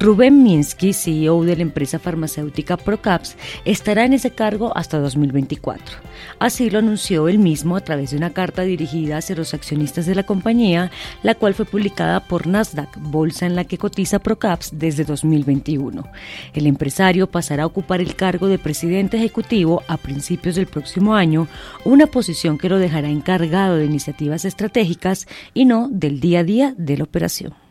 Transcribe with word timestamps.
Rubén 0.00 0.44
Minsky, 0.44 0.92
CEO 0.92 1.42
de 1.42 1.56
la 1.56 1.62
empresa 1.62 1.98
farmacéutica 1.98 2.76
Procaps, 2.76 3.36
estará 3.64 4.04
en 4.04 4.12
ese 4.12 4.30
cargo 4.30 4.70
hasta 4.76 5.00
2024. 5.00 5.96
Así 6.38 6.70
lo 6.70 6.78
anunció 6.78 7.26
él 7.26 7.40
mismo 7.40 7.74
a 7.74 7.80
través 7.80 8.12
de 8.12 8.16
una 8.16 8.30
carta 8.30 8.62
dirigida 8.62 9.16
hacia 9.16 9.34
los 9.34 9.54
accionistas 9.54 10.06
de 10.06 10.14
la 10.14 10.22
compañía, 10.22 10.92
la 11.24 11.34
cual 11.34 11.54
fue 11.54 11.64
publicada 11.64 12.20
por 12.20 12.46
Nasdaq, 12.46 12.96
bolsa 12.96 13.46
en 13.46 13.56
la 13.56 13.64
que 13.64 13.76
cotiza 13.76 14.20
Procaps 14.20 14.70
desde 14.78 15.02
2021. 15.02 16.04
El 16.54 16.66
empresario 16.68 17.26
pasará 17.26 17.64
a 17.64 17.66
ocupar 17.66 18.00
el 18.00 18.14
cargo 18.14 18.46
de 18.46 18.60
presidente 18.60 19.16
ejecutivo 19.16 19.82
a 19.88 19.96
principios 19.96 20.54
del 20.54 20.66
próximo 20.66 21.16
año, 21.16 21.48
una 21.84 22.06
posición 22.06 22.56
que 22.56 22.68
lo 22.68 22.78
dejará 22.78 23.08
encargado 23.08 23.76
de 23.76 23.86
iniciativas 23.86 24.44
estratégicas 24.44 25.26
y 25.54 25.64
no 25.64 25.88
del 25.90 26.20
día 26.20 26.40
a 26.40 26.44
día 26.44 26.74
de 26.76 26.98
la 26.98 27.04
operación. 27.04 27.67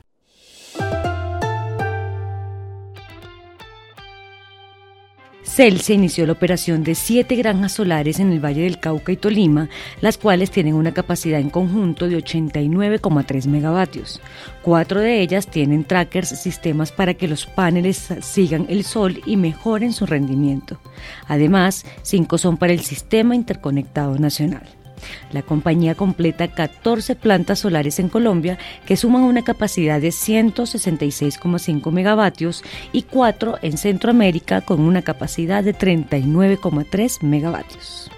Celsia 5.44 5.96
inició 5.96 6.26
la 6.26 6.34
operación 6.34 6.84
de 6.84 6.94
siete 6.94 7.36
granjas 7.36 7.72
solares 7.72 8.20
en 8.20 8.32
el 8.32 8.44
Valle 8.44 8.64
del 8.64 8.80
Cauca 8.80 9.12
y 9.12 9.18
Tolima, 9.18 9.70
las 10.02 10.18
cuales 10.18 10.52
tienen 10.52 10.73
una 10.73 10.94
capacidad 10.94 11.40
en 11.40 11.49
conjunto 11.49 12.07
de 12.07 12.18
89,3 12.18 13.48
megavatios. 13.48 14.21
Cuatro 14.62 14.99
de 14.99 15.21
ellas 15.21 15.48
tienen 15.48 15.85
trackers, 15.85 16.30
sistemas 16.30 16.91
para 16.91 17.13
que 17.13 17.27
los 17.27 17.46
paneles 17.46 18.10
sigan 18.21 18.65
el 18.70 18.84
sol 18.84 19.21
y 19.26 19.38
mejoren 19.38 19.93
su 19.93 20.05
rendimiento. 20.05 20.80
Además, 21.27 21.85
cinco 22.02 22.38
son 22.38 22.58
para 22.58 22.74
el 22.74 22.82
Sistema 22.82 23.35
Interconectado 23.35 24.18
Nacional. 24.20 24.77
La 25.31 25.41
compañía 25.41 25.95
completa 25.95 26.48
14 26.48 27.15
plantas 27.15 27.59
solares 27.59 27.99
en 27.99 28.09
Colombia 28.09 28.57
que 28.85 28.98
suman 28.98 29.23
una 29.23 29.43
capacidad 29.43 30.01
de 30.01 30.09
166,5 30.09 31.91
megavatios 31.91 32.63
y 32.91 33.03
4 33.03 33.59
en 33.62 33.77
Centroamérica 33.77 34.62
con 34.62 34.81
una 34.81 35.01
capacidad 35.01 35.63
de 35.63 35.75
39,3 35.75 37.21
megavatios. 37.21 38.12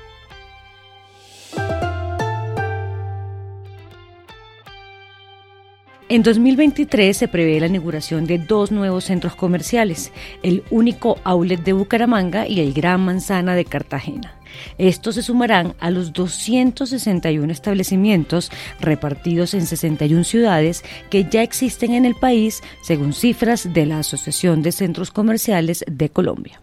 En 6.12 6.24
2023 6.24 7.16
se 7.16 7.28
prevé 7.28 7.60
la 7.60 7.68
inauguración 7.68 8.26
de 8.26 8.40
dos 8.40 8.72
nuevos 8.72 9.04
centros 9.04 9.36
comerciales, 9.36 10.12
el 10.42 10.64
único 10.72 11.20
outlet 11.24 11.64
de 11.64 11.74
Bucaramanga 11.74 12.48
y 12.48 12.62
el 12.62 12.74
Gran 12.74 13.02
Manzana 13.02 13.54
de 13.54 13.64
Cartagena. 13.64 14.34
Estos 14.80 15.14
se 15.14 15.22
sumarán 15.22 15.76
a 15.80 15.92
los 15.92 16.12
261 16.12 17.54
establecimientos 17.54 18.50
repartidos 18.80 19.54
en 19.54 19.68
61 19.68 20.24
ciudades 20.24 20.84
que 21.12 21.26
ya 21.26 21.44
existen 21.44 21.94
en 21.94 22.06
el 22.06 22.16
país, 22.16 22.64
según 22.82 23.14
cifras 23.14 23.72
de 23.72 23.86
la 23.86 24.00
Asociación 24.00 24.64
de 24.64 24.72
Centros 24.72 25.12
Comerciales 25.12 25.86
de 25.86 26.10
Colombia. 26.10 26.60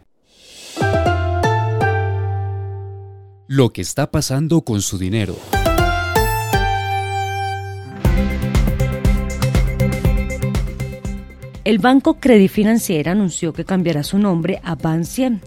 Lo 3.47 3.73
que 3.73 3.83
está 3.83 4.11
pasando 4.11 4.63
con 4.63 4.83
su 4.83 4.99
dinero. 4.99 5.37
El 11.67 11.81
banco 11.81 12.21
Credit 12.21 12.49
Financiera 12.49 13.11
anunció 13.11 13.53
que 13.53 13.65
cambiará 13.65 14.05
su 14.05 14.19
nombre 14.19 14.61
a 14.63 14.79
Ban100 14.79 15.41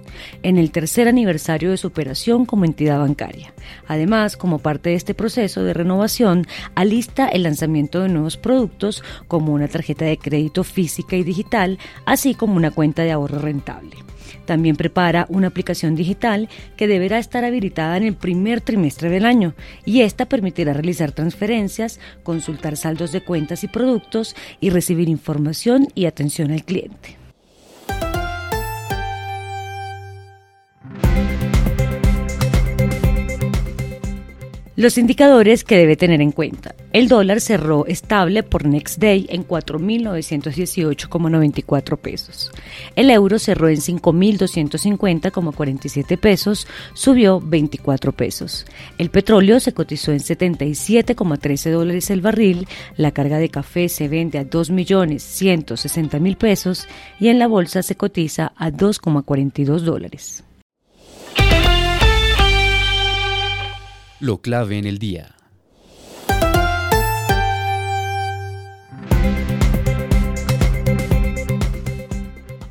en 0.43 0.57
el 0.57 0.71
tercer 0.71 1.07
aniversario 1.07 1.71
de 1.71 1.77
su 1.77 1.87
operación 1.87 2.45
como 2.45 2.65
entidad 2.65 2.99
bancaria. 2.99 3.53
Además, 3.87 4.37
como 4.37 4.59
parte 4.59 4.89
de 4.89 4.95
este 4.95 5.13
proceso 5.13 5.63
de 5.63 5.73
renovación, 5.73 6.47
alista 6.75 7.27
el 7.27 7.43
lanzamiento 7.43 8.01
de 8.01 8.09
nuevos 8.09 8.37
productos 8.37 9.03
como 9.27 9.53
una 9.53 9.67
tarjeta 9.67 10.05
de 10.05 10.17
crédito 10.17 10.63
física 10.63 11.15
y 11.15 11.23
digital, 11.23 11.77
así 12.05 12.35
como 12.35 12.55
una 12.55 12.71
cuenta 12.71 13.03
de 13.03 13.11
ahorro 13.11 13.39
rentable. 13.39 13.95
También 14.49 14.75
prepara 14.75 15.27
una 15.29 15.45
aplicación 15.45 15.93
digital 15.93 16.49
que 16.75 16.87
deberá 16.87 17.19
estar 17.19 17.45
habilitada 17.45 17.97
en 17.97 18.03
el 18.03 18.15
primer 18.15 18.61
trimestre 18.61 19.11
del 19.11 19.25
año 19.25 19.53
y 19.85 20.01
esta 20.01 20.25
permitirá 20.25 20.73
realizar 20.73 21.11
transferencias, 21.11 21.99
consultar 22.23 22.75
saldos 22.75 23.11
de 23.11 23.21
cuentas 23.21 23.63
y 23.63 23.67
productos 23.67 24.35
y 24.59 24.71
recibir 24.71 25.07
información 25.07 25.87
y 25.93 26.05
atención 26.05 26.49
al 26.49 26.65
cliente. 26.65 27.18
Los 34.79 34.97
indicadores 34.97 35.63
que 35.65 35.75
debe 35.75 35.97
tener 35.97 36.21
en 36.21 36.31
cuenta. 36.31 36.73
El 36.93 37.09
dólar 37.09 37.41
cerró 37.41 37.85
estable 37.85 38.43
por 38.43 38.63
Next 38.63 38.97
Day 38.97 39.25
en 39.27 39.45
4.918,94 39.45 41.97
pesos. 41.97 42.49
El 42.95 43.09
euro 43.09 43.39
cerró 43.39 43.67
en 43.67 43.75
5.250,47 43.75 46.17
pesos, 46.17 46.65
subió 46.93 47.41
24 47.41 48.13
pesos. 48.13 48.65
El 48.97 49.09
petróleo 49.09 49.59
se 49.59 49.73
cotizó 49.73 50.13
en 50.13 50.19
77,13 50.19 51.71
dólares 51.71 52.09
el 52.09 52.21
barril. 52.21 52.65
La 52.95 53.11
carga 53.11 53.37
de 53.37 53.49
café 53.49 53.89
se 53.89 54.07
vende 54.07 54.39
a 54.39 54.45
2.160.000 54.45 56.37
pesos 56.37 56.87
y 57.19 57.27
en 57.27 57.37
la 57.37 57.47
bolsa 57.47 57.83
se 57.83 57.95
cotiza 57.95 58.53
a 58.55 58.71
2,42 58.71 59.79
dólares. 59.79 60.45
Lo 64.21 64.39
clave 64.41 64.77
en 64.77 64.85
el 64.85 64.99
día. 64.99 65.35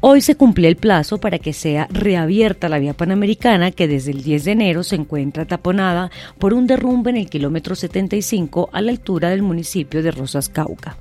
Hoy 0.00 0.20
se 0.20 0.37
cumple 0.37 0.69
el 0.69 0.76
plazo 0.76 1.19
para 1.19 1.38
que 1.38 1.54
sea 1.54 1.88
reabierta 1.91 2.69
la 2.69 2.78
vía 2.78 2.92
panamericana 2.92 3.70
que 3.70 3.88
desde 3.88 4.10
el 4.10 4.22
10 4.22 4.44
de 4.44 4.53
enero 4.53 4.82
se 4.82 4.97
encuentra 4.97 5.47
taponada 5.47 6.10
por 6.38 6.53
un 6.53 6.66
derrumbe 6.66 7.10
en 7.10 7.16
el 7.16 7.31
kilómetro 7.31 7.75
75 7.75 8.69
a 8.70 8.82
la 8.82 8.92
altura 8.92 9.31
del 9.31 9.41
municipio 9.41 10.03
de 10.03 10.10
Rosas 10.10 10.50
Cauca. 10.50 10.98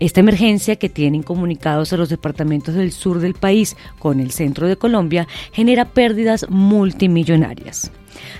Esta 0.00 0.20
emergencia 0.20 0.76
que 0.76 0.88
tienen 0.88 1.22
comunicados 1.22 1.92
a 1.92 1.98
los 1.98 2.08
departamentos 2.08 2.74
del 2.74 2.92
sur 2.92 3.20
del 3.20 3.34
país 3.34 3.76
con 3.98 4.20
el 4.20 4.30
centro 4.30 4.66
de 4.66 4.76
Colombia 4.76 5.28
genera 5.52 5.84
pérdidas 5.84 6.46
multimillonarias. 6.48 7.92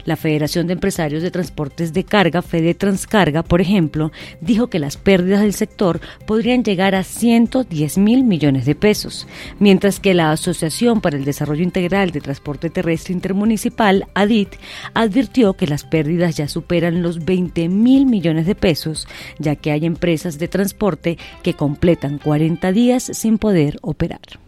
La 0.05 0.17
Federación 0.17 0.67
de 0.67 0.75
Empresarios 0.75 1.23
de 1.23 1.31
Transportes 1.31 1.93
de 1.93 2.05
Carga, 2.05 2.43
Fede 2.43 2.75
Transcarga, 2.75 3.43
por 3.43 3.61
ejemplo, 3.61 4.13
dijo 4.41 4.69
que 4.69 4.79
las 4.79 4.97
pérdidas 4.97 5.41
del 5.41 5.55
sector 5.55 6.01
podrían 6.27 6.65
llegar 6.65 6.95
a 6.95 7.05
110 7.05 7.99
mil 7.99 8.25
millones 8.25 8.67
de 8.67 8.75
pesos, 8.75 9.27
mientras 9.59 10.01
que 10.01 10.15
la 10.15 10.33
Asociación 10.33 11.01
para 11.01 11.17
el 11.17 11.25
Desarrollo 11.25 11.63
Integral 11.63 12.11
de 12.11 12.21
Transporte 12.21 12.71
Terrestre 12.71 13.15
Intermunicipal, 13.15 14.07
ADIT, 14.15 14.55
advirtió 14.95 15.55
que 15.55 15.67
las 15.67 15.85
pérdidas 15.85 16.37
ya 16.37 16.49
superan 16.49 17.03
los 17.03 17.25
20 17.25 17.69
mil 17.69 18.07
millones 18.07 18.47
de 18.47 18.55
pesos, 18.55 19.07
ya 19.39 19.57
que 19.57 19.71
hay 19.71 19.87
empresas 19.87 20.39
de 20.39 20.49
transporte 20.49 21.19
que 21.43 21.55
completan 21.55 22.19
40 22.19 22.73
días 22.73 23.05
sin 23.05 23.39
poder 23.39 23.79
operar. 23.83 24.42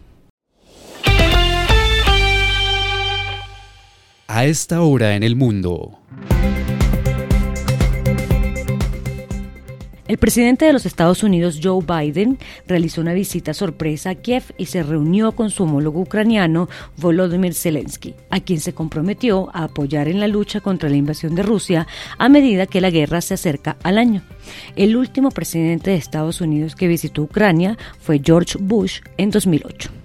A 4.35 4.43
esta 4.43 4.81
hora 4.81 5.15
en 5.15 5.23
el 5.23 5.37
mundo. 5.37 5.97
El 10.09 10.17
presidente 10.17 10.65
de 10.65 10.73
los 10.73 10.85
Estados 10.85 11.23
Unidos, 11.23 11.61
Joe 11.63 11.81
Biden, 11.81 12.37
realizó 12.67 12.99
una 12.99 13.13
visita 13.13 13.53
sorpresa 13.53 14.09
a 14.09 14.15
Kiev 14.15 14.43
y 14.57 14.65
se 14.65 14.83
reunió 14.83 15.31
con 15.31 15.51
su 15.51 15.63
homólogo 15.63 16.01
ucraniano, 16.01 16.67
Volodymyr 16.97 17.53
Zelensky, 17.53 18.13
a 18.29 18.41
quien 18.41 18.59
se 18.59 18.73
comprometió 18.73 19.49
a 19.53 19.63
apoyar 19.63 20.09
en 20.09 20.19
la 20.19 20.27
lucha 20.27 20.59
contra 20.59 20.89
la 20.89 20.97
invasión 20.97 21.33
de 21.33 21.43
Rusia 21.43 21.87
a 22.17 22.27
medida 22.27 22.65
que 22.65 22.81
la 22.81 22.89
guerra 22.89 23.21
se 23.21 23.35
acerca 23.35 23.77
al 23.83 23.97
año. 23.97 24.21
El 24.75 24.97
último 24.97 25.31
presidente 25.31 25.91
de 25.91 25.95
Estados 25.95 26.41
Unidos 26.41 26.75
que 26.75 26.89
visitó 26.89 27.21
Ucrania 27.21 27.77
fue 27.99 28.19
George 28.21 28.57
Bush 28.59 28.99
en 29.15 29.31
2008. 29.31 30.04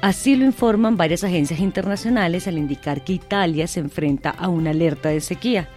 Así 0.00 0.36
lo 0.36 0.44
informan 0.44 0.96
varias 0.96 1.24
agencias 1.24 1.58
internacionales 1.58 2.46
al 2.46 2.56
indicar 2.56 3.02
que 3.02 3.14
Italia 3.14 3.66
se 3.66 3.80
enfrenta 3.80 4.30
a 4.30 4.48
una 4.48 4.70
alerta 4.70 5.08
de 5.08 5.20
sequía. 5.20 5.68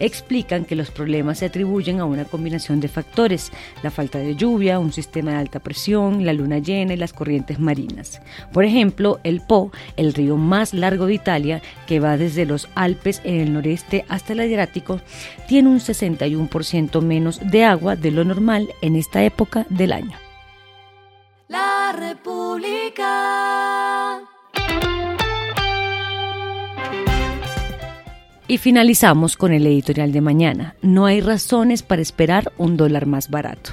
Explican 0.00 0.64
que 0.64 0.74
los 0.74 0.90
problemas 0.90 1.38
se 1.38 1.46
atribuyen 1.46 2.00
a 2.00 2.04
una 2.04 2.24
combinación 2.24 2.80
de 2.80 2.88
factores, 2.88 3.52
la 3.84 3.92
falta 3.92 4.18
de 4.18 4.34
lluvia, 4.34 4.80
un 4.80 4.92
sistema 4.92 5.30
de 5.30 5.36
alta 5.36 5.60
presión, 5.60 6.26
la 6.26 6.32
luna 6.32 6.58
llena 6.58 6.94
y 6.94 6.96
las 6.96 7.12
corrientes 7.12 7.60
marinas. 7.60 8.20
Por 8.52 8.64
ejemplo, 8.64 9.20
el 9.22 9.42
Po, 9.42 9.70
el 9.96 10.12
río 10.12 10.36
más 10.36 10.74
largo 10.74 11.06
de 11.06 11.14
Italia, 11.14 11.62
que 11.86 12.00
va 12.00 12.16
desde 12.16 12.46
los 12.46 12.68
Alpes 12.74 13.20
en 13.22 13.36
el 13.36 13.52
noreste 13.52 14.04
hasta 14.08 14.32
el 14.32 14.40
Adriático, 14.40 15.00
tiene 15.46 15.68
un 15.68 15.78
61% 15.78 17.00
menos 17.00 17.40
de 17.48 17.64
agua 17.64 17.94
de 17.94 18.10
lo 18.10 18.24
normal 18.24 18.70
en 18.82 18.96
esta 18.96 19.22
época 19.22 19.66
del 19.70 19.92
año. 19.92 20.16
La 21.46 21.92
República. 21.92 23.47
Y 28.50 28.56
finalizamos 28.56 29.36
con 29.36 29.52
el 29.52 29.66
editorial 29.66 30.10
de 30.10 30.22
mañana. 30.22 30.74
No 30.80 31.04
hay 31.04 31.20
razones 31.20 31.82
para 31.82 32.00
esperar 32.00 32.50
un 32.56 32.78
dólar 32.78 33.04
más 33.04 33.28
barato. 33.28 33.72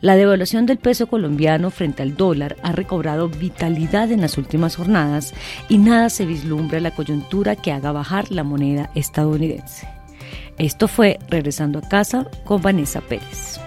La 0.00 0.16
devaluación 0.16 0.64
del 0.64 0.78
peso 0.78 1.08
colombiano 1.08 1.70
frente 1.70 2.02
al 2.02 2.16
dólar 2.16 2.56
ha 2.62 2.72
recobrado 2.72 3.28
vitalidad 3.28 4.10
en 4.10 4.22
las 4.22 4.38
últimas 4.38 4.76
jornadas 4.76 5.34
y 5.68 5.76
nada 5.76 6.08
se 6.08 6.24
vislumbra 6.24 6.80
la 6.80 6.92
coyuntura 6.92 7.54
que 7.54 7.70
haga 7.70 7.92
bajar 7.92 8.32
la 8.32 8.44
moneda 8.44 8.90
estadounidense. 8.94 9.86
Esto 10.56 10.88
fue 10.88 11.18
Regresando 11.28 11.80
a 11.80 11.82
casa 11.82 12.26
con 12.44 12.62
Vanessa 12.62 13.02
Pérez. 13.02 13.63